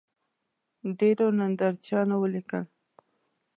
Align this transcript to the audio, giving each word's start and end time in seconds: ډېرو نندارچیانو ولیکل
ډېرو 0.97 1.25
نندارچیانو 1.39 2.15
ولیکل 2.21 2.63